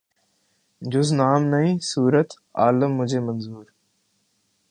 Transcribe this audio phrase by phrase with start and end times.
[0.81, 2.33] جز نام نہیں صورت
[2.55, 3.65] عالم مجھے منظور